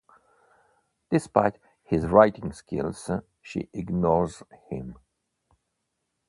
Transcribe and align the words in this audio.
Despite 1.11 1.59
his 1.83 2.07
writing 2.07 2.51
skills, 2.53 3.11
she 3.43 3.69
ignores 3.71 4.41
him. 4.67 4.95